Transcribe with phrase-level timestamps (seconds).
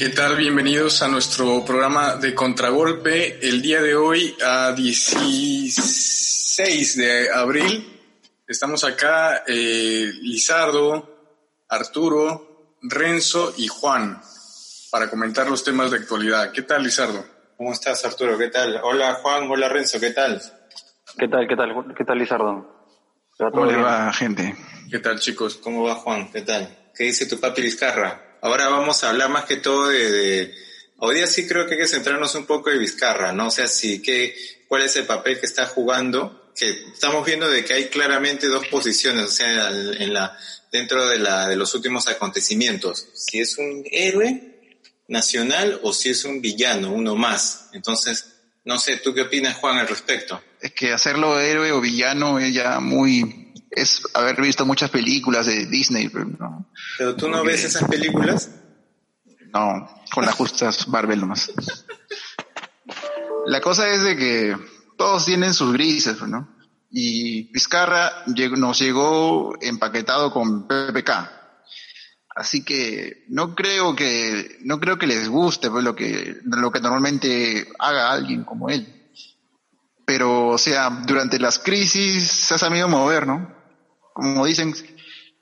[0.00, 0.34] ¿Qué tal?
[0.34, 3.46] Bienvenidos a nuestro programa de Contragolpe.
[3.46, 8.00] El día de hoy, a 16 de abril,
[8.48, 11.36] estamos acá eh, Lizardo,
[11.68, 14.18] Arturo, Renzo y Juan
[14.90, 16.50] para comentar los temas de actualidad.
[16.50, 17.22] ¿Qué tal, Lizardo?
[17.58, 18.38] ¿Cómo estás, Arturo?
[18.38, 18.80] ¿Qué tal?
[18.82, 19.50] Hola, Juan.
[19.50, 20.00] Hola, Renzo.
[20.00, 20.40] ¿Qué tal?
[21.18, 21.46] ¿Qué tal?
[21.46, 21.94] ¿Qué tal?
[21.94, 22.88] ¿Qué tal, Lizardo?
[23.36, 24.56] ¿Cómo le va, gente?
[24.90, 25.56] ¿Qué tal, chicos?
[25.56, 26.32] ¿Cómo va, Juan?
[26.32, 26.74] ¿Qué tal?
[26.94, 28.29] ¿Qué dice tu papi Vizcarra?
[28.42, 30.54] Ahora vamos a hablar más que todo de,
[31.02, 33.46] Hoy día sí creo que hay que centrarnos un poco en Vizcarra, ¿no?
[33.46, 34.36] O sea, sí, que,
[34.68, 36.52] ¿cuál es el papel que está jugando?
[36.54, 40.36] Que estamos viendo de que hay claramente dos posiciones, o sea, en la,
[40.70, 43.06] dentro de, la, de los últimos acontecimientos.
[43.14, 44.60] Si es un héroe
[45.08, 47.70] nacional o si es un villano, uno más.
[47.72, 48.26] Entonces,
[48.64, 50.42] no sé, ¿tú qué opinas, Juan, al respecto?
[50.60, 55.66] Es que hacerlo héroe o villano es ya muy es haber visto muchas películas de
[55.66, 56.08] Disney.
[56.08, 56.70] Pero, no.
[56.98, 58.50] ¿Pero tú no ves esas películas?
[59.52, 61.52] No, con las justas Marvel nomás.
[63.46, 64.56] La cosa es de que
[64.96, 66.56] todos tienen sus grises, ¿no?
[66.90, 68.24] Y Vizcarra
[68.56, 71.10] nos llegó empaquetado con PPK.
[72.34, 76.80] Así que no creo que no creo que les guste pues, lo que lo que
[76.80, 79.10] normalmente haga alguien como él.
[80.04, 83.59] Pero o sea, durante las crisis se ha sabido mover, ¿no?
[84.20, 84.74] Como dicen,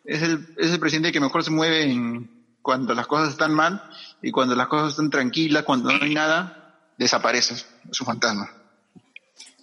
[0.04, 2.30] es el, es el presidente que mejor se mueve en,
[2.62, 3.82] cuando las cosas están mal
[4.22, 8.52] y cuando las cosas están tranquilas, cuando no hay nada, desaparece, es un fantasma.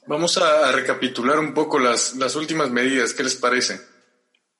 [0.07, 3.81] Vamos a, recapitular un poco las, las últimas medidas, ¿qué les parece?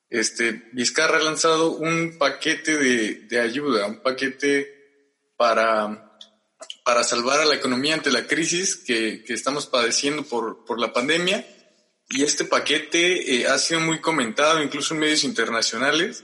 [0.09, 6.17] Este, Vizcarra ha lanzado un paquete de, de ayuda, un paquete para,
[6.85, 10.93] para salvar a la economía ante la crisis que, que estamos padeciendo por, por la
[10.93, 11.45] pandemia
[12.09, 16.23] y este paquete eh, ha sido muy comentado incluso en medios internacionales,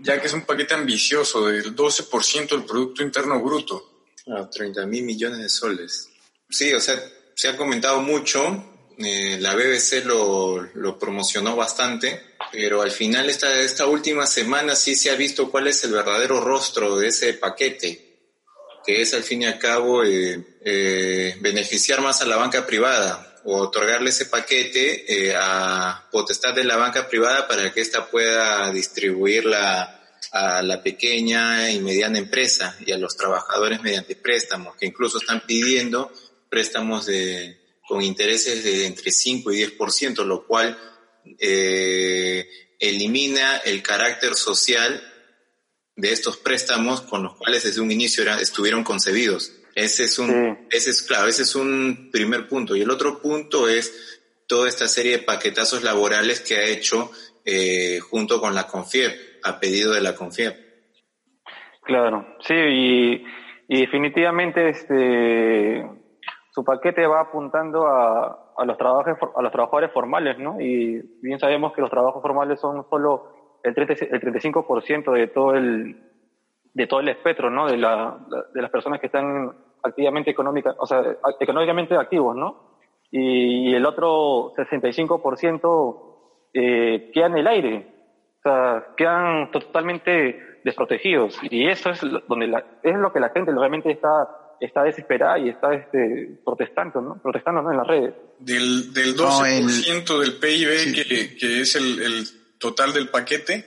[0.00, 4.04] ya que es un paquete ambicioso del 12% del Producto Interno Bruto.
[4.26, 6.10] Ah, 30 mil millones de soles.
[6.50, 7.02] Sí, o sea,
[7.34, 13.60] se ha comentado mucho, eh, la BBC lo, lo, promocionó bastante, pero al final esta,
[13.60, 18.18] esta última semana sí se ha visto cuál es el verdadero rostro de ese paquete,
[18.84, 23.62] que es al fin y al cabo eh, beneficiar más a la banca privada, o
[23.62, 30.02] otorgarle ese paquete eh, a potestad de la banca privada para que ésta pueda distribuirla
[30.32, 35.40] a la pequeña y mediana empresa y a los trabajadores mediante préstamos, que incluso están
[35.46, 36.12] pidiendo
[36.50, 40.78] préstamos de, con intereses de entre 5 y 10%, lo cual
[41.38, 42.46] eh,
[42.78, 45.02] elimina el carácter social
[45.96, 49.52] de estos préstamos con los cuales desde un inicio estuvieron concebidos.
[49.78, 52.74] Ese es un, ese es claro, ese es un primer punto.
[52.74, 57.10] Y el otro punto es toda esta serie de paquetazos laborales que ha hecho
[57.44, 59.12] eh, junto con la CONFIEP,
[59.44, 60.52] a pedido de la CONFIEP.
[61.84, 63.24] Claro, sí, y,
[63.68, 65.86] definitivamente este
[66.50, 70.60] su paquete va apuntando a, a, los trabajos, a los trabajadores formales, ¿no?
[70.60, 75.54] Y bien sabemos que los trabajos formales son solo el, 30, el 35% de todo
[75.54, 76.08] el
[76.74, 77.66] de todo el espectro, ¿no?
[77.66, 78.18] De, la,
[78.54, 79.52] de las personas que están
[79.82, 81.02] activamente económica, o sea,
[81.40, 82.78] económicamente activos, ¿no?
[83.10, 87.94] Y, el otro 65% eh, quedan en el aire,
[88.38, 91.38] o sea, quedan totalmente desprotegidos.
[91.42, 94.28] Y eso es donde la, es lo que la gente realmente está
[94.60, 97.22] está desesperada y está este, protestando, ¿no?
[97.22, 97.70] Protestando ¿no?
[97.70, 98.14] en las redes.
[98.38, 102.26] Del, del 12% del PIB, que, que, es el, el,
[102.58, 103.64] total del paquete,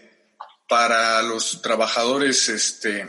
[0.68, 3.06] para los trabajadores, este,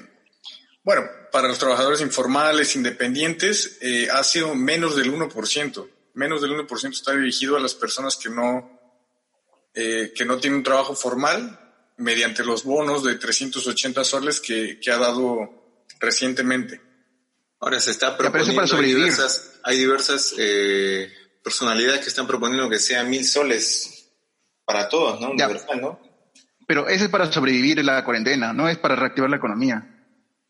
[0.84, 5.88] bueno, para los trabajadores informales, independientes, eh, ha sido menos del 1%.
[6.14, 8.78] Menos del 1% está dirigido a las personas que no,
[9.74, 11.58] eh, que no tienen un trabajo formal
[11.96, 16.80] mediante los bonos de 380 soles que, que ha dado recientemente.
[17.60, 18.96] Ahora se está proponiendo, para sobrevivir.
[18.96, 21.10] hay diversas, hay diversas eh,
[21.42, 24.10] personalidades que están proponiendo que sean mil soles
[24.66, 25.30] para todos, ¿no?
[25.30, 26.00] Universal, ¿no?
[26.66, 29.91] Pero ese es para sobrevivir la cuarentena, no es para reactivar la economía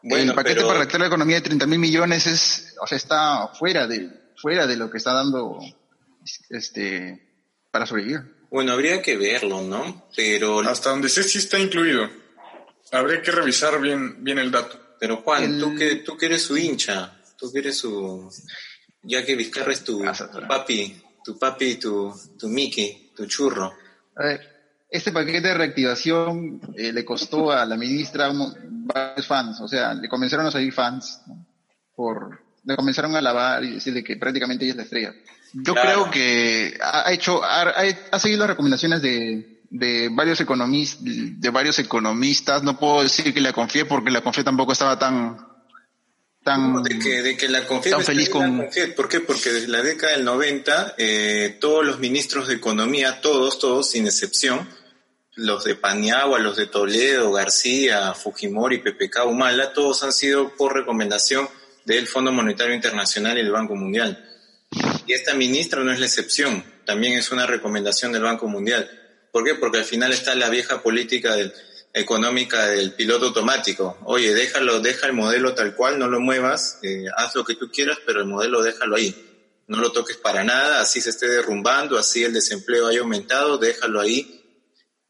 [0.03, 3.87] el paquete para reactivar la economía de 30 mil millones es, o sea, está fuera
[3.87, 5.61] de, fuera de lo que está dando
[6.51, 7.29] este
[7.71, 8.21] para sobrevivir.
[8.51, 10.09] Bueno, habría que verlo, ¿no?
[10.15, 12.09] Pero hasta donde sé sí está incluido.
[12.91, 14.79] Habría que revisar bien, bien el dato.
[15.01, 18.31] Pero Juan, tú que tú que eres su hincha, tú que eres su
[19.03, 20.05] ya que Vizcarra es tu,
[20.47, 23.73] papi, tu papi, tu tu Mickey, tu churro.
[24.15, 24.53] A ver,
[24.91, 28.31] este paquete de reactivación eh, le costó a la ministra
[28.93, 31.21] varios fans, o sea, le comenzaron a salir fans
[31.95, 35.15] por, le comenzaron a alabar y decirle que prácticamente ella es la estrella.
[35.55, 41.79] Yo creo que ha hecho, ha, seguido las recomendaciones de, de varios economistas, de varios
[41.79, 42.63] economistas.
[42.63, 45.37] No puedo decir que la confié porque la confié tampoco estaba tan,
[46.43, 48.69] tan, de, que, de que la CONFIEP tan feliz con...
[48.97, 49.21] ¿Por qué?
[49.21, 54.07] Porque desde la década del 90 eh, todos los ministros de Economía, todos, todos, sin
[54.07, 54.69] excepción,
[55.35, 61.49] los de Paniagua, los de Toledo, García, Fujimori, PPK, Humala, todos han sido por recomendación
[61.85, 64.29] del Fondo Monetario Internacional y del Banco Mundial.
[65.07, 68.91] Y esta ministra no es la excepción, también es una recomendación del Banco Mundial.
[69.31, 69.55] ¿Por qué?
[69.55, 71.35] Porque al final está la vieja política
[71.95, 73.99] económica del piloto automático.
[74.05, 77.71] Oye, déjalo, deja el modelo tal cual, no lo muevas, eh, haz lo que tú
[77.71, 79.29] quieras, pero el modelo déjalo ahí.
[79.67, 84.01] No lo toques para nada, así se esté derrumbando, así el desempleo haya aumentado, déjalo
[84.01, 84.42] ahí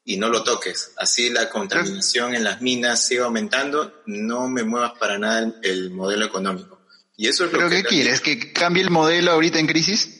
[0.04, 0.92] y no lo toques.
[0.96, 6.24] Así la contaminación en las minas sigue aumentando, no me muevas para nada el, modelo
[6.24, 6.80] económico.
[7.16, 8.20] Y eso es ¿Pero lo qué quieres?
[8.20, 10.18] ¿Que cambie el modelo ahorita en crisis?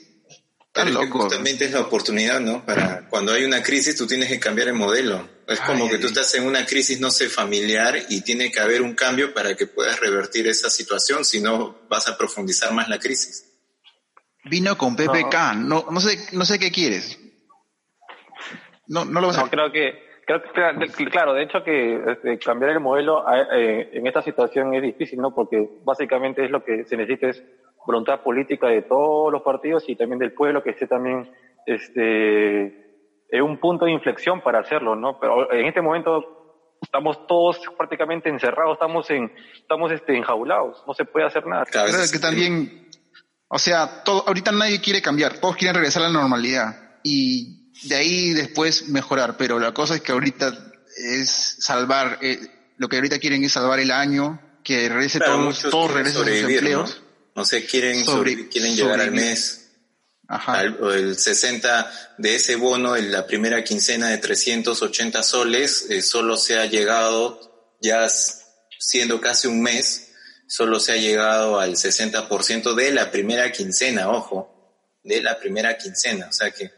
[0.72, 2.64] Claro, justamente es la oportunidad, ¿no?
[2.64, 5.28] Para cuando hay una crisis tú tienes que cambiar el modelo.
[5.46, 8.80] Es como que tú estás en una crisis, no sé, familiar y tiene que haber
[8.80, 12.98] un cambio para que puedas revertir esa situación, si no vas a profundizar más la
[12.98, 13.44] crisis.
[14.44, 17.18] Vino con PPK, no, no, sé, no sé qué quieres.
[18.92, 19.42] No, no lo vas a...
[19.42, 24.06] No, creo que, creo que, claro, de hecho que este, cambiar el modelo eh, en
[24.06, 25.34] esta situación es difícil, ¿no?
[25.34, 27.42] Porque básicamente es lo que se necesita es
[27.86, 31.30] voluntad política de todos los partidos y también del pueblo que esté también
[31.66, 32.80] este
[33.30, 35.18] en un punto de inflexión para hacerlo, ¿no?
[35.18, 41.06] Pero en este momento estamos todos prácticamente encerrados, estamos en estamos este enjaulados, no se
[41.06, 41.64] puede hacer nada.
[41.64, 42.88] Claro, que también
[43.48, 47.96] o sea, todo, ahorita nadie quiere cambiar, todos quieren regresar a la normalidad y de
[47.96, 52.38] ahí después mejorar, pero la cosa es que ahorita es salvar, eh,
[52.76, 57.02] lo que ahorita quieren es salvar el año, que regrese todos, todos regresen sus empleos.
[57.34, 57.44] ¿no?
[57.44, 58.04] sé, quieren,
[58.50, 59.58] quieren llegar al mes.
[60.28, 60.62] Ajá.
[60.62, 66.58] el 60 de ese bono, en la primera quincena de 380 soles, eh, solo se
[66.58, 68.08] ha llegado, ya
[68.78, 70.12] siendo casi un mes,
[70.46, 76.28] solo se ha llegado al 60% de la primera quincena, ojo, de la primera quincena.
[76.28, 76.70] O sea que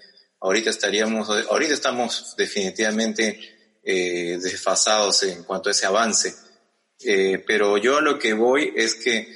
[0.45, 3.41] ahorita estaríamos, ahorita estamos definitivamente
[3.83, 6.35] eh, desfasados en cuanto a ese avance.
[7.01, 9.27] Eh, pero yo a lo que voy es que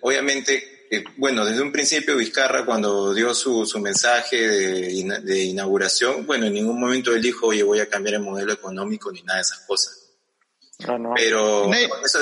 [0.00, 6.46] obviamente, eh, bueno, desde un principio Vizcarra cuando dio su, su mensaje de, inauguración, bueno,
[6.46, 9.42] en ningún momento él dijo, oye, voy a cambiar el modelo económico ni nada de
[9.42, 10.04] esas cosas.
[10.78, 11.68] Pero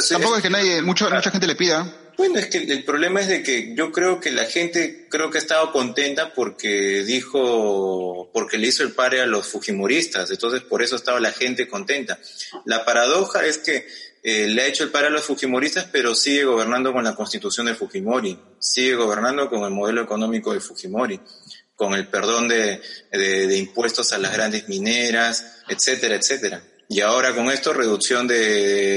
[0.08, 2.03] tampoco es, que nadie, mucha gente le pida.
[2.16, 5.38] Bueno, es que el problema es de que yo creo que la gente creo que
[5.38, 10.82] ha estado contenta porque dijo, porque le hizo el pare a los fujimoristas, entonces por
[10.82, 12.18] eso estaba la gente contenta.
[12.64, 13.86] La paradoja es que
[14.26, 17.66] eh, le ha hecho el paro a los Fujimoristas, pero sigue gobernando con la constitución
[17.66, 21.20] de Fujimori, sigue gobernando con el modelo económico de Fujimori,
[21.76, 22.80] con el perdón de,
[23.12, 26.64] de, impuestos a las grandes mineras, etcétera, etcétera.
[26.88, 28.38] Y ahora con esto, reducción de,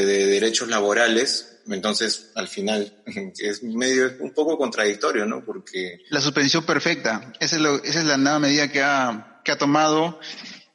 [0.06, 3.04] de derechos laborales, entonces al final
[3.40, 5.44] es medio, un poco contradictorio, ¿no?
[5.44, 6.02] Porque...
[6.10, 9.58] La suspensión perfecta, esa es, lo, esa es la nueva medida que ha, que ha
[9.58, 10.19] tomado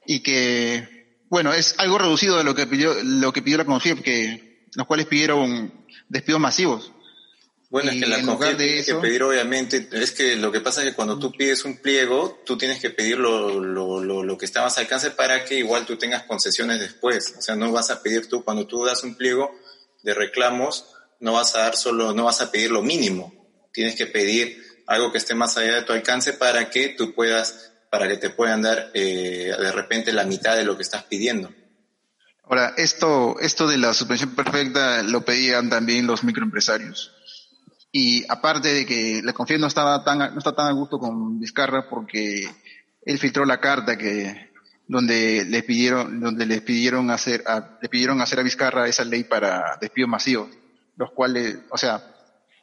[0.06, 0.93] y que
[1.33, 4.87] bueno, es algo reducido de lo que pidió, lo que pidió la CONFIEP, que los
[4.87, 5.73] cuales pidieron
[6.11, 6.93] despidos masivos.
[7.71, 10.91] Bueno, es que la CONFIEP tiene que pedir, obviamente, es que lo que pasa es
[10.91, 14.44] que cuando tú pides un pliego, tú tienes que pedir lo, lo, lo, lo que
[14.44, 17.34] está más al alcance para que igual tú tengas concesiones después.
[17.39, 19.58] O sea, no vas a pedir tú, cuando tú das un pliego
[20.03, 20.87] de reclamos,
[21.21, 23.32] no vas a dar solo, no vas a pedir lo mínimo.
[23.73, 27.73] Tienes que pedir algo que esté más allá de tu alcance para que tú puedas
[27.91, 31.53] para que te puedan dar eh, de repente la mitad de lo que estás pidiendo.
[32.44, 37.13] Ahora, esto, esto de la suspensión perfecta lo pedían también los microempresarios.
[37.93, 41.39] Y aparte de que la confianza no estaba tan, no está tan a gusto con
[41.39, 42.51] Vizcarra porque
[43.05, 44.52] él filtró la carta que,
[44.93, 49.25] donde le pidieron, donde les pidieron hacer, a, le pidieron hacer a Vizcarra esa ley
[49.25, 50.51] para despidos masivos,
[50.96, 52.15] los cuales, o sea,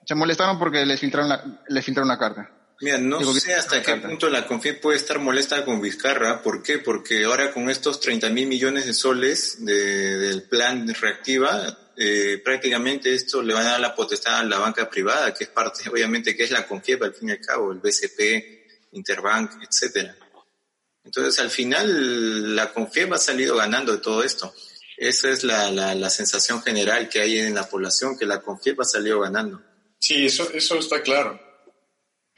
[0.05, 2.51] se molestaron porque les filtraron la, les filtraron la carta.
[2.81, 6.41] Mira, no sé hasta qué punto la CONFIEP puede estar molesta con Vizcarra.
[6.41, 6.77] ¿Por qué?
[6.77, 13.41] Porque ahora con estos 30 mil millones de soles del plan reactiva, eh, prácticamente esto
[13.41, 16.43] le va a dar la potestad a la banca privada, que es parte, obviamente, que
[16.43, 20.15] es la CONFIEP al fin y al cabo, el BCP, Interbank, etcétera.
[21.09, 24.53] Entonces, al final, la CONFIEP ha salido ganando de todo esto.
[24.97, 28.85] Esa es la, la, sensación general que hay en la población, que la CONFIEP ha
[28.85, 29.61] salido ganando.
[29.99, 31.49] Sí, eso, eso está claro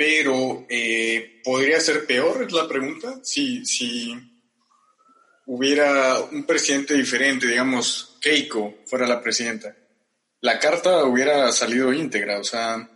[0.01, 2.41] pero eh, ¿podría ser peor?
[2.41, 3.19] Es la pregunta.
[3.21, 4.11] Si, si
[5.45, 9.77] hubiera un presidente diferente, digamos, Keiko fuera la presidenta,
[10.39, 12.89] la carta hubiera salido íntegra, o sea,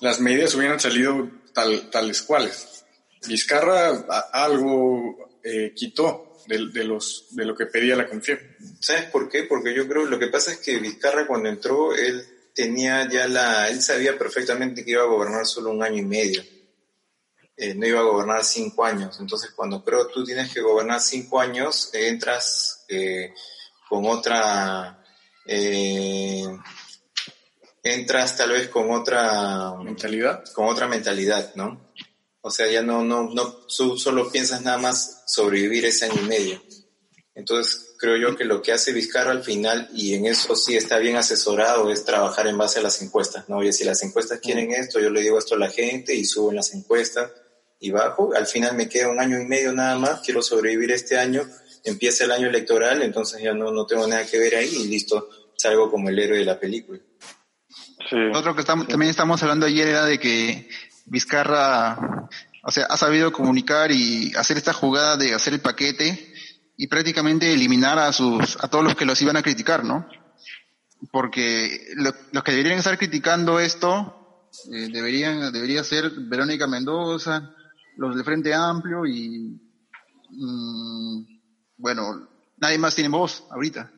[0.00, 2.81] las medidas hubieran salido tal, tales cuales.
[3.26, 8.44] Vizcarra algo eh, quitó de, de, los, de lo que pedía la confianza.
[8.80, 9.44] ¿Sabes por qué?
[9.44, 12.24] Porque yo creo, lo que pasa es que Vizcarra cuando entró, él
[12.54, 16.42] tenía ya la, él sabía perfectamente que iba a gobernar solo un año y medio.
[17.56, 19.18] Eh, no iba a gobernar cinco años.
[19.20, 23.32] Entonces, cuando creo tú tienes que gobernar cinco años, entras eh,
[23.88, 25.04] con otra,
[25.46, 26.44] eh,
[27.82, 31.92] entras tal vez con otra mentalidad, con otra mentalidad, ¿no?
[32.42, 36.62] O sea, ya no, no, no, solo piensas nada más sobrevivir ese año y medio.
[37.34, 40.98] Entonces, creo yo que lo que hace Vizcarra al final, y en eso sí está
[40.98, 43.62] bien asesorado, es trabajar en base a las encuestas, ¿no?
[43.62, 46.50] Y si las encuestas quieren esto, yo le digo esto a la gente y subo
[46.50, 47.30] en las encuestas
[47.78, 48.34] y bajo.
[48.34, 51.48] Al final me queda un año y medio nada más, quiero sobrevivir este año,
[51.84, 55.28] empieza el año electoral, entonces ya no, no tengo nada que ver ahí y listo,
[55.56, 56.98] salgo como el héroe de la película.
[58.10, 58.16] Sí.
[58.34, 60.68] Otro que también estamos hablando ayer era de que
[61.06, 62.28] Vizcarra,
[62.62, 66.32] o sea, ha sabido comunicar y hacer esta jugada de hacer el paquete
[66.76, 70.08] y prácticamente eliminar a sus, a todos los que los iban a criticar, ¿no?
[71.10, 77.54] Porque los que deberían estar criticando esto eh, deberían, debería ser Verónica Mendoza,
[77.96, 79.60] los de Frente Amplio y,
[80.30, 81.24] mm,
[81.78, 82.28] bueno,
[82.58, 83.90] nadie más tiene voz ahorita.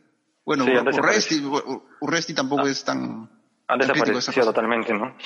[0.45, 0.65] Bueno,
[2.01, 2.71] Urresti, tampoco ah.
[2.71, 3.31] es tan...
[3.67, 5.17] Han desaparecido totalmente, ¿no?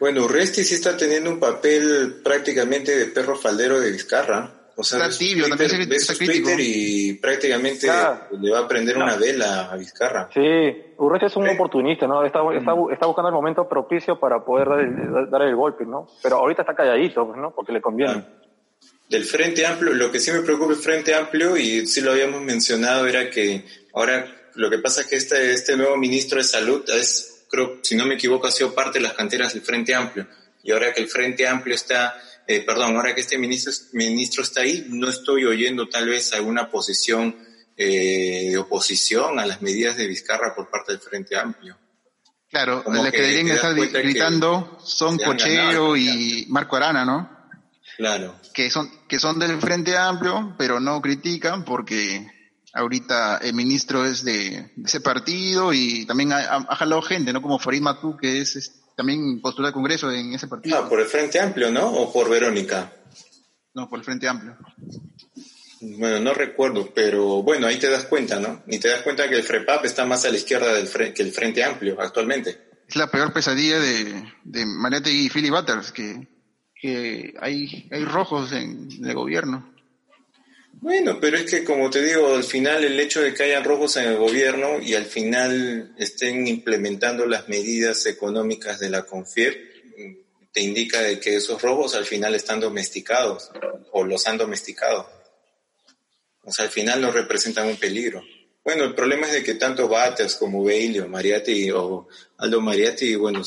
[0.00, 4.56] Bueno, Urresti sí está teniendo un papel prácticamente de perro faldero de Vizcarra.
[4.74, 7.86] O sea, está tibio, Twitter, también está Twitter y prácticamente
[8.40, 10.30] le va a prender una vela a Vizcarra.
[10.32, 10.40] Sí,
[10.96, 12.24] Urresti es un oportunista, ¿no?
[12.24, 16.08] Está, está, está, buscando el momento propicio para poder dar el, dar el golpe, ¿no?
[16.22, 17.50] Pero ahorita está calladito, pues, ¿no?
[17.54, 18.12] Porque le conviene.
[18.12, 18.40] Ah.
[19.06, 22.40] Del Frente Amplio, lo que sí me preocupa el Frente Amplio, y sí lo habíamos
[22.40, 26.88] mencionado, era que ahora lo que pasa es que este, este nuevo ministro de Salud
[26.88, 30.26] es, creo, si no me equivoco, ha sido parte de las canteras del Frente Amplio.
[30.62, 32.16] Y ahora que el Frente Amplio está
[32.50, 36.68] eh, perdón, ahora que este ministro, ministro está ahí, no estoy oyendo tal vez alguna
[36.68, 37.36] posición
[37.76, 41.78] eh, de oposición a las medidas de Vizcarra por parte del Frente Amplio.
[42.50, 47.30] Claro, los que, deberían estar gritando son Cochero y Marco Arana, ¿no?
[47.96, 48.34] Claro.
[48.52, 52.26] Que son, que son del Frente Amplio, pero no critican porque
[52.72, 57.42] ahorita el ministro es de, ese partido y también ha, jalado gente, ¿no?
[57.42, 60.76] Como Farid Matú, que es también postuló al Congreso en ese partido.
[60.76, 61.88] Ah, por el Frente Amplio, ¿no?
[61.88, 62.92] ¿O por Verónica?
[63.74, 64.56] No, por el Frente Amplio.
[65.80, 68.62] Bueno, no recuerdo, pero bueno, ahí te das cuenta, ¿no?
[68.66, 71.32] Y te das cuenta que el FREPAP está más a la izquierda del que el
[71.32, 72.68] Frente Amplio actualmente.
[72.86, 76.28] Es la peor pesadilla de, de y Philly Butters, que,
[76.74, 79.69] que hay, hay rojos en el gobierno.
[80.72, 83.96] Bueno, pero es que como te digo, al final el hecho de que hayan rojos
[83.96, 89.70] en el gobierno y al final estén implementando las medidas económicas de la CONFIEP,
[90.52, 93.50] te indica de que esos rojos al final están domesticados
[93.92, 95.08] o los han domesticado.
[96.44, 98.22] O sea, al final no representan un peligro.
[98.64, 102.08] Bueno, el problema es de que tanto Bates como Bailey o o
[102.38, 103.42] Aldo Mariatti, bueno,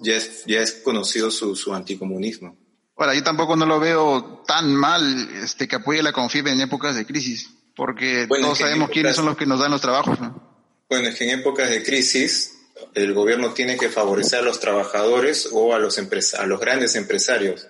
[0.00, 2.56] ya es, ya es conocido su, su anticomunismo.
[3.00, 6.94] Ahora, yo tampoco no lo veo tan mal este, que apoye la CONFIB en épocas
[6.94, 10.20] de crisis, porque todos sabemos quiénes son los que nos dan los trabajos.
[10.20, 10.84] ¿no?
[10.86, 12.58] Bueno, es que en épocas de crisis
[12.94, 17.68] el gobierno tiene que favorecer a los trabajadores o a los, a los grandes empresarios,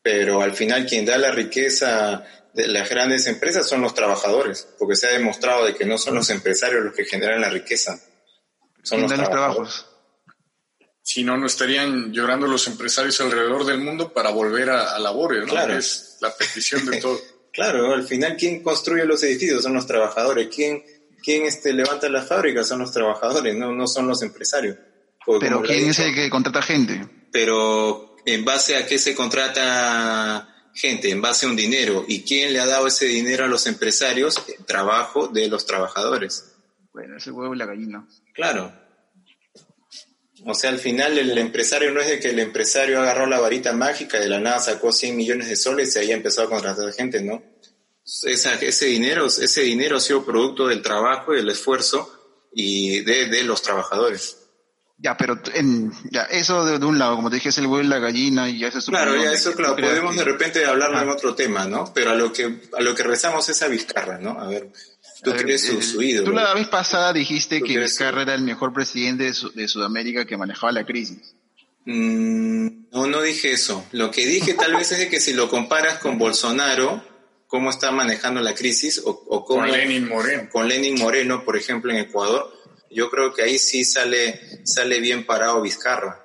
[0.00, 2.24] pero al final quien da la riqueza
[2.54, 6.14] de las grandes empresas son los trabajadores, porque se ha demostrado de que no son
[6.14, 8.00] los empresarios los que generan la riqueza,
[8.82, 9.91] son los trabajos
[11.02, 15.52] si no, no estarían llorando los empresarios alrededor del mundo para volver a, labores, ¿no?
[15.52, 15.76] Claro.
[15.76, 17.20] Es la petición de todo.
[17.52, 19.62] claro, al final, ¿quién construye los edificios?
[19.62, 20.48] Son los trabajadores.
[20.54, 20.82] ¿Quién,
[21.22, 22.68] quién este, levanta las fábricas?
[22.68, 24.76] Son los trabajadores, no, no son los empresarios.
[25.40, 27.06] Pero ¿quién es el que contrata gente?
[27.30, 31.10] Pero ¿en base a qué se contrata gente?
[31.10, 32.04] En base a un dinero.
[32.08, 34.42] ¿Y quién le ha dado ese dinero a los empresarios?
[34.58, 36.52] El trabajo de los trabajadores.
[36.92, 38.06] Bueno, ese huevo y la gallina.
[38.34, 38.81] Claro.
[40.44, 43.72] O sea, al final el empresario no es de que el empresario agarró la varita
[43.72, 46.92] mágica y de la nada sacó 100 millones de soles y ahí empezó a contratar
[46.92, 47.42] gente, ¿no?
[48.04, 53.62] ese, dinero, ese dinero ha sido producto del trabajo y del esfuerzo y de, los
[53.62, 54.38] trabajadores.
[54.98, 57.88] Ya, pero en, ya, eso de, un lado, como te dije, es el huevo y
[57.88, 61.34] la gallina y ya es Claro, ya eso, claro, podemos de repente hablarlo en otro
[61.34, 61.92] tema, ¿no?
[61.92, 64.38] Pero a lo que, a lo que rezamos es a Vizcarra, ¿no?
[64.40, 64.70] A ver,
[65.22, 65.32] Tú
[66.24, 70.72] Tú la vez pasada dijiste que Vizcarra era el mejor presidente de, Sudamérica que manejaba
[70.72, 71.36] la crisis.
[71.84, 73.86] Mm, no, no dije eso.
[73.92, 77.04] Lo que dije tal vez es de que si lo comparas con Bolsonaro,
[77.46, 80.48] cómo está manejando la crisis, o, con Lenin Moreno.
[80.50, 82.52] Con Lenin Moreno, por ejemplo, en Ecuador,
[82.90, 86.18] yo creo que ahí sí sale, sale bien parado Vizcarra.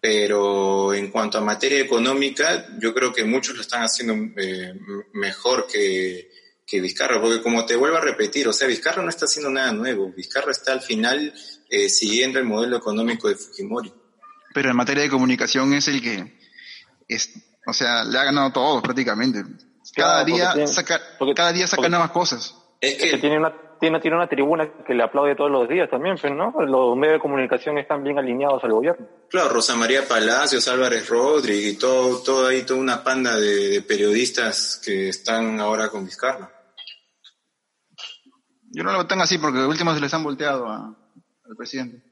[0.00, 4.72] Pero en cuanto a materia económica, yo creo que muchos lo están haciendo eh,
[5.14, 6.30] mejor que,
[6.66, 9.72] que Vizcarra, porque como te vuelvo a repetir, o sea, Vizcarra no está haciendo nada
[9.72, 11.32] nuevo, Vizcarra está al final
[11.70, 13.92] eh, siguiendo el modelo económico de Fujimori.
[14.52, 16.38] Pero en materia de comunicación es el que,
[17.08, 17.30] es,
[17.66, 19.44] o sea, le ha ganado todo prácticamente.
[19.94, 22.54] Cada Claro, día tiene- saca, porque- cada día saca porque- nuevas cosas.
[22.80, 25.88] Es que que, tiene una, tiene, tiene una tribuna que le aplaude todos los días
[25.90, 26.52] también, pues, ¿no?
[26.64, 29.06] Los medios de comunicación están bien alineados al gobierno.
[29.28, 33.82] claro, Rosa María Palacios, Álvarez Rodríguez y todo, todo ahí, toda una panda de, de
[33.82, 36.50] periodistas que están ahora con Vizcarra.
[38.72, 40.94] Yo no lo veo tan así porque de último se les han volteado a-
[41.44, 42.02] al presidente.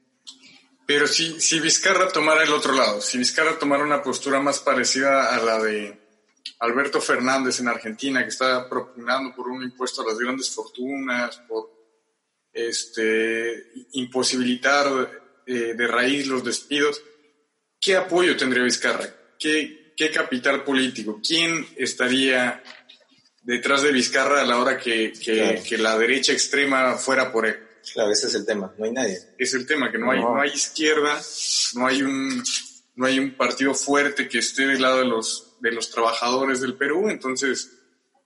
[0.87, 5.35] Pero si, si Vizcarra tomara el otro lado, si Vizcarra tomara una postura más parecida
[5.35, 6.04] a la de
[6.59, 11.69] Alberto Fernández en Argentina, que está propugnando por un impuesto a las grandes fortunas, por
[12.53, 14.87] este, imposibilitar
[15.45, 17.01] eh, de raíz los despidos,
[17.79, 19.07] ¿qué apoyo tendría Vizcarra?
[19.37, 21.19] ¿Qué, ¿Qué capital político?
[21.25, 22.63] ¿Quién estaría
[23.43, 25.61] detrás de Vizcarra a la hora que, que- Claro.
[25.67, 27.59] que la derecha extrema fuera por él?
[27.93, 29.17] Claro, ese es el tema, no hay nadie.
[29.37, 30.35] es el tema, que no hay, No.
[30.35, 31.21] no hay izquierda,
[31.75, 32.43] no hay un,
[32.95, 36.75] no hay un partido fuerte que esté del lado de los, de los trabajadores del
[36.75, 37.71] Perú, entonces,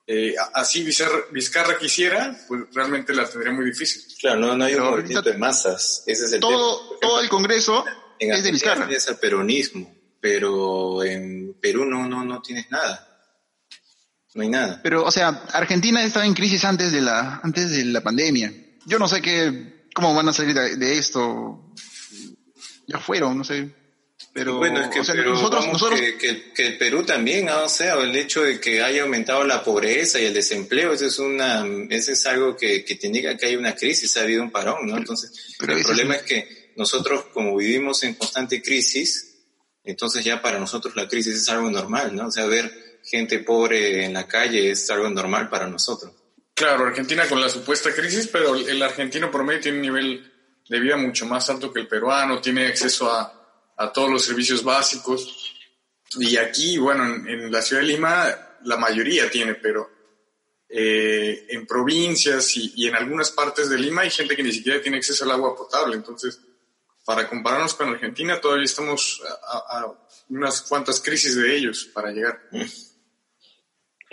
[0.05, 4.03] eh, así Vizcarra, Vizcarra quisiera, pues realmente la tendría muy difícil.
[4.19, 6.51] Claro, no, no hay Pero un movimiento de masas, ese es el tema.
[6.51, 7.85] Todo, el Congreso
[8.19, 8.87] en es de Argentina Vizcarra.
[8.87, 13.05] tienes al peronismo, pero en Perú no, no, no tienes nada.
[14.35, 14.81] No hay nada.
[14.83, 18.53] Pero, o sea, Argentina estaba en crisis antes de la, antes de la pandemia.
[18.85, 21.73] Yo no sé qué, cómo van a salir de, de esto.
[22.85, 23.78] Ya fueron, no sé.
[24.33, 25.65] Pero, bueno, es que o sea, pero nosotros,
[25.99, 29.63] que, que- que el Perú también, o sea, el hecho de que haya aumentado la
[29.63, 33.47] pobreza y el desempleo, eso es una, eso es algo que, que te indica que
[33.47, 34.97] hay una crisis, ha habido un parón, ¿no?
[34.97, 39.37] Entonces, pero el problema es es que nosotros, como vivimos en constante crisis,
[39.83, 42.27] entonces ya para nosotros la crisis es algo normal, ¿no?
[42.27, 46.13] O sea, ver gente pobre en la calle es algo normal para nosotros.
[46.53, 50.33] Claro, Argentina con la supuesta crisis, pero el argentino promedio tiene un nivel
[50.67, 53.38] de vida mucho más alto que el peruano, tiene acceso a,
[53.79, 55.55] a todos los servicios básicos.
[56.19, 59.89] Y aquí, bueno, en, en la ciudad de Lima la mayoría tiene, pero
[60.67, 64.81] eh, en provincias y, y en algunas partes de Lima hay gente que ni siquiera
[64.81, 65.95] tiene acceso al agua potable.
[65.95, 66.39] Entonces,
[67.05, 69.95] para compararnos con Argentina, todavía estamos a, a-
[70.29, 72.39] unas cuantas crisis de ellos para llegar.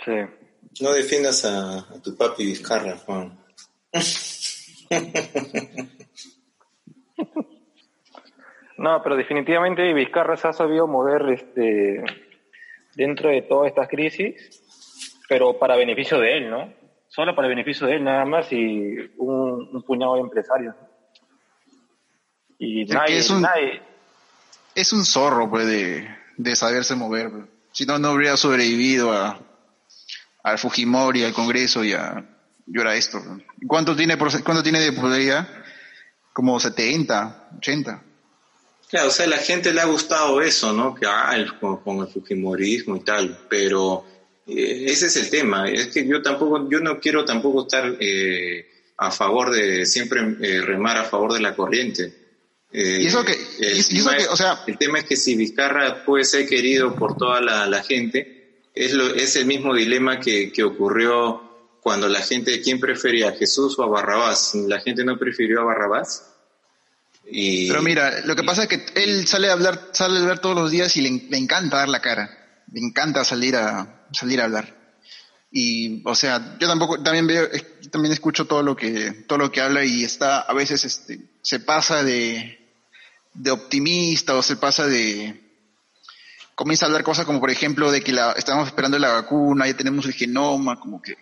[0.03, 0.11] Sí.
[0.79, 3.37] No defiendas a, a tu papi Vizcarra, Juan.
[8.77, 12.03] No, pero definitivamente Vizcarra se ha sabido mover este,
[12.95, 14.33] dentro de todas estas crisis,
[15.27, 16.71] pero para beneficio de él, ¿no?
[17.09, 20.75] Solo para beneficio de él, nada más, y un, un puñado de empresarios.
[22.59, 23.81] Y nadie, es un- nadie,
[24.75, 27.29] es un zorro, pues, de, de saberse mover.
[27.31, 27.43] pues.
[27.71, 29.39] Si no, no habría sobrevivido a,
[30.43, 32.23] al Fujimori, al Congreso y a,
[32.67, 33.19] y ahora esto.
[33.67, 35.47] ¿Cuánto tiene, cuánto tiene de popularidad?
[36.33, 38.03] Como 70, 80.
[38.89, 40.95] Claro, o sea, a la gente le ha gustado eso, ¿no?
[40.95, 44.05] Que ah, el, con, con el fujimorismo y tal, pero
[44.47, 45.69] eh, ese es el tema.
[45.69, 48.65] Es que yo tampoco, yo no quiero tampoco estar eh,
[48.97, 52.13] a favor de siempre eh, remar a favor de la corriente.
[52.71, 55.35] Y eso que- el y- eso que, es- o sea- el tema es que si
[55.35, 60.19] Vizcarra puede ser querido por toda la, la gente, es, lo, es el mismo dilema
[60.19, 61.41] que, que ocurrió
[61.81, 64.53] cuando la gente, ¿quién prefería, a Jesús o a Barrabás?
[64.55, 66.33] La gente no prefirió a Barrabás.
[67.29, 70.39] Y, Pero mira, lo que pasa es que él sale a hablar, sale a hablar
[70.39, 72.63] todos los días y le, le encanta dar la cara.
[72.71, 74.75] Le encanta salir a, salir a hablar.
[75.51, 77.47] Y, o sea, yo tampoco, también veo,
[77.91, 81.59] también escucho todo lo que, todo lo que habla y está, a veces, este, se
[81.59, 82.59] pasa de,
[83.33, 85.47] de optimista o se pasa de,
[86.55, 89.77] comienza a hablar cosas como, por ejemplo, de que la, estamos esperando la vacuna, ya
[89.77, 91.15] tenemos el genoma, como que,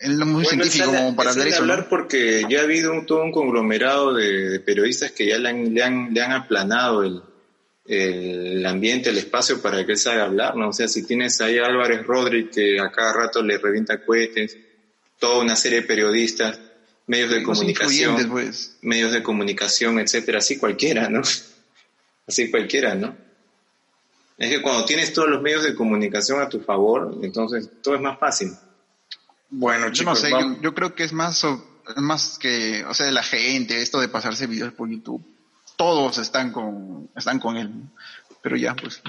[0.00, 1.56] él no es muy Bueno, científico sale- como para hablar eso.
[1.56, 1.62] ¿no?
[1.72, 5.48] hablar porque ya ha habido un, todo un conglomerado de, de periodistas que ya le
[5.48, 7.22] han, le han, le han aplanado el,
[7.86, 10.68] el ambiente, el espacio para que él salga a hablar, ¿no?
[10.70, 14.56] O sea, si tienes ahí a Álvarez Rodríguez que a cada rato le revienta cohetes,
[15.18, 16.58] toda una serie de periodistas,
[17.06, 18.76] medios de Los comunicación, pues.
[18.82, 21.22] medios de comunicación, etcétera, así cualquiera, ¿no?
[22.28, 23.16] Así cualquiera, ¿no?
[24.36, 28.00] Es que cuando tienes todos los medios de comunicación a tu favor, entonces todo es
[28.00, 28.50] más fácil.
[29.50, 31.46] Bueno, Yo chicos, no sé, yo, yo creo que es más,
[31.96, 35.24] más que, o sea, de la gente, esto de pasarse videos por YouTube.
[35.76, 37.70] Todos están con, están con él.
[37.70, 37.90] ¿no?
[38.42, 39.02] Pero ya, pues.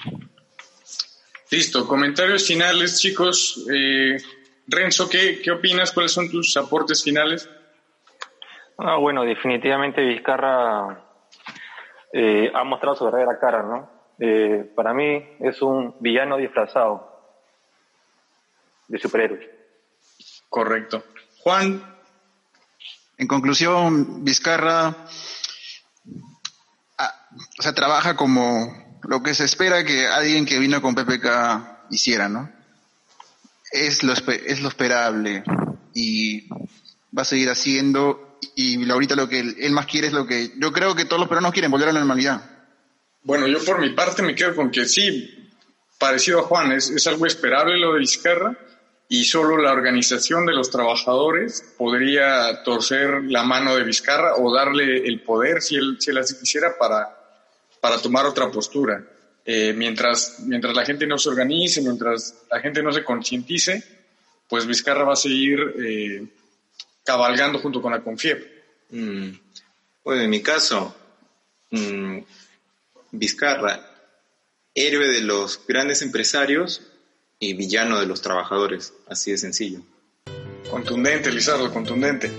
[1.49, 3.65] Listo, comentarios finales, chicos.
[3.73, 4.17] Eh,
[4.67, 5.91] Renzo, ¿qué, ¿qué opinas?
[5.91, 7.49] ¿Cuáles son tus aportes finales?
[8.77, 11.03] Ah, bueno, definitivamente Vizcarra
[12.13, 13.89] eh, ha mostrado su verdadera cara, ¿no?
[14.19, 17.07] Eh, para mí es un villano disfrazado
[18.87, 19.56] de superhéroe.
[20.49, 21.03] Correcto.
[21.39, 21.83] Juan.
[23.17, 24.95] En conclusión, Vizcarra
[26.97, 31.87] ah, o sea, trabaja como lo que se espera que alguien que vino con PPK
[31.89, 32.51] hiciera, ¿no?
[33.71, 35.43] Es lo, es lo esperable
[35.93, 40.53] y va a seguir haciendo y ahorita lo que él, más quiere es lo que
[40.57, 42.41] yo creo que todos los peruanos quieren, volver a la normalidad.
[43.23, 45.49] Bueno, yo por mi parte me quedo con que sí,
[45.97, 48.57] parecido a Juan, es, es algo esperable lo de Vizcarra
[49.09, 55.07] y solo la organización de los trabajadores podría torcer la mano de Vizcarra o darle
[55.07, 57.17] el poder, si él, si él así quisiera, para,
[57.79, 59.01] para tomar otra postura.
[59.45, 63.81] Eh, mientras, mientras la gente no se organice, mientras la gente no se concientice,
[64.49, 66.27] pues Vizcarra va a seguir eh,
[67.05, 68.57] cabalgando junto con la CONFIEP.
[68.89, 69.29] Mm.
[70.03, 70.93] Bueno, en mi caso,
[71.71, 72.19] mm,
[73.11, 73.89] Vizcarra,
[74.75, 76.81] héroe de los grandes empresarios,
[77.39, 79.81] y villano de los trabajadores, así de sencillo.
[80.69, 82.31] Contundente, Lizardo, contundente.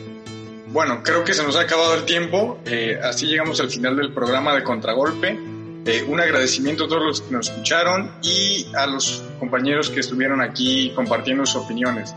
[0.68, 4.12] Bueno, creo que se nos ha acabado el tiempo, eh, así llegamos al final del
[4.12, 5.38] programa de Contragolpe.
[5.86, 10.42] Eh, un agradecimiento a todos los que nos escucharon y a los compañeros que estuvieron
[10.42, 12.14] aquí compartiendo sus opiniones.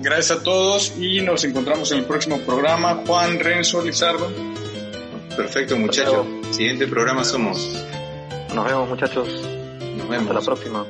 [0.00, 3.02] Gracias a todos y nos encontramos en el próximo programa.
[3.06, 4.32] Juan, Renzo, Lizardo.
[5.36, 6.26] Perfecto, muchachos.
[6.50, 7.84] Siguiente programa somos.
[8.54, 9.28] Nos vemos, muchachos.
[9.28, 10.28] Nos vemos.
[10.28, 10.86] Hasta la próxima.